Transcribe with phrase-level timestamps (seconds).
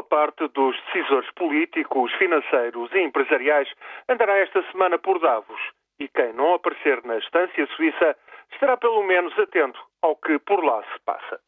[0.00, 3.68] Boa parte dos decisores políticos, financeiros e empresariais
[4.08, 5.60] andará esta semana por Davos.
[5.98, 8.16] E quem não aparecer na estância suíça
[8.50, 11.38] estará pelo menos atento ao que por lá se passa.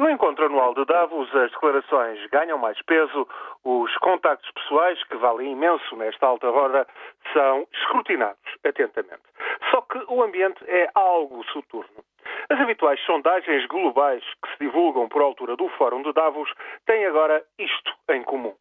[0.00, 3.28] No encontro anual de Davos, as declarações ganham mais peso,
[3.62, 6.84] os contactos pessoais, que valem imenso nesta alta roda,
[7.32, 9.22] são escrutinados atentamente.
[9.70, 12.02] Só que o ambiente é algo soturno.
[12.48, 14.24] As habituais sondagens globais
[14.62, 16.48] divulgam por altura do Fórum de Davos
[16.86, 18.54] têm agora isto em comum.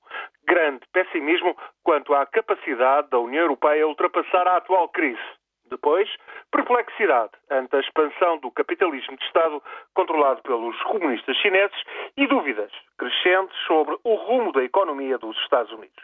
[0.48, 5.22] Grande pessimismo quanto à capacidade da União Europeia ultrapassar a atual crise.
[5.70, 6.10] Depois,
[6.52, 9.62] perplexidade ante a expansão do capitalismo de Estado
[9.94, 11.78] controlado pelos comunistas chineses
[12.18, 16.04] e dúvidas crescentes sobre o rumo da economia dos Estados Unidos.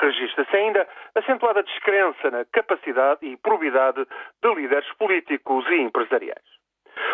[0.00, 4.04] Registra-se ainda acentuada descrença na capacidade e probidade
[4.42, 6.63] de líderes políticos e empresariais.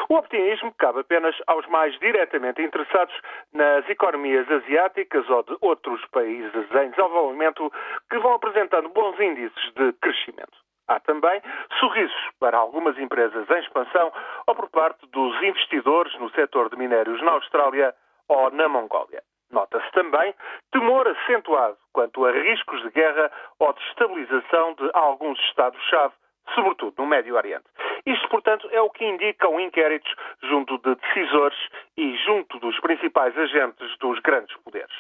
[0.09, 3.15] O optimismo cabe apenas aos mais diretamente interessados
[3.53, 7.73] nas economias asiáticas ou de outros países em desenvolvimento
[8.11, 10.57] que vão apresentando bons índices de crescimento.
[10.89, 11.41] Há também
[11.79, 14.13] sorrisos para algumas empresas em expansão
[14.47, 17.95] ou por parte dos investidores no setor de minérios na Austrália
[18.29, 19.23] ou na Mongólia.
[19.51, 20.35] Nota-se também
[20.73, 26.15] temor acentuado quanto a riscos de guerra ou de estabilização de alguns Estados-chave,
[26.55, 27.67] sobretudo no Médio Oriente.
[28.07, 31.59] Isto, portanto, é o que indicam inquéritos junto de decisores
[31.97, 34.95] e junto dos principais agentes dos grandes poderes.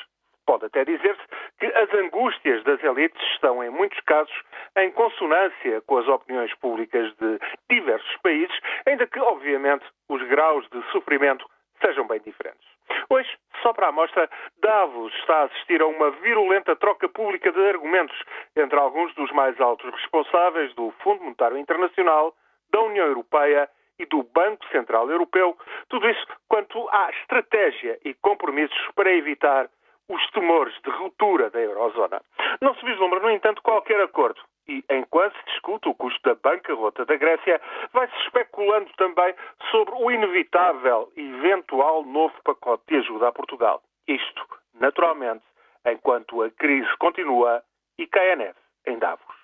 [0.47, 1.23] Pode até dizer-se
[1.61, 4.35] que as angústias das elites estão, em muitos casos,
[4.77, 7.39] em consonância com as opiniões públicas de
[7.71, 11.47] diversos países, ainda que, obviamente, os graus de sofrimento
[11.81, 12.67] sejam bem diferentes.
[13.09, 13.31] Hoje,
[13.63, 14.29] só para a amostra,
[14.61, 18.19] Davos está a assistir a uma virulenta troca pública de argumentos
[18.57, 22.35] entre alguns dos mais altos responsáveis do Fundo Monetário Internacional,
[22.73, 23.69] da União Europeia
[23.99, 25.57] e do Banco Central Europeu,
[25.89, 29.69] tudo isso quanto à estratégia e compromissos para evitar
[30.09, 32.21] os temores de ruptura da eurozona.
[32.61, 34.41] Não se vislumbra, no entanto, qualquer acordo.
[34.67, 37.61] E enquanto se discute o custo da bancarrota da Grécia,
[37.93, 39.35] vai-se especulando também
[39.71, 43.83] sobre o inevitável e eventual novo pacote de ajuda a Portugal.
[44.07, 45.45] Isto, naturalmente,
[45.87, 47.63] enquanto a crise continua
[47.99, 49.40] e cai a neve em Davos.